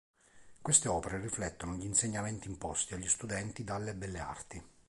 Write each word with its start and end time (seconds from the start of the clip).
Queste 0.63 0.87
opere 0.89 1.19
riflettono 1.19 1.75
gli 1.75 1.85
insegnamenti 1.85 2.47
imposti 2.47 2.95
agli 2.95 3.07
studenti 3.07 3.63
dalle 3.63 3.93
Belle 3.93 4.17
Arti. 4.19 4.63